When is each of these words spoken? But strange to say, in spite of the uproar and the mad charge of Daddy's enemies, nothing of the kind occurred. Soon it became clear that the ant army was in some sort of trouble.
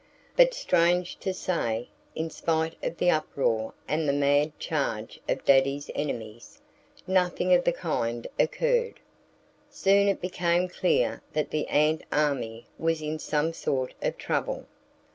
But 0.35 0.55
strange 0.55 1.17
to 1.17 1.31
say, 1.31 1.87
in 2.15 2.31
spite 2.31 2.73
of 2.81 2.97
the 2.97 3.11
uproar 3.11 3.75
and 3.87 4.09
the 4.09 4.13
mad 4.13 4.57
charge 4.57 5.19
of 5.29 5.45
Daddy's 5.45 5.91
enemies, 5.93 6.59
nothing 7.05 7.53
of 7.53 7.63
the 7.63 7.71
kind 7.71 8.25
occurred. 8.39 8.99
Soon 9.69 10.07
it 10.07 10.19
became 10.19 10.67
clear 10.67 11.21
that 11.33 11.51
the 11.51 11.67
ant 11.67 12.01
army 12.11 12.65
was 12.79 13.03
in 13.03 13.19
some 13.19 13.53
sort 13.53 13.93
of 14.01 14.17
trouble. 14.17 14.65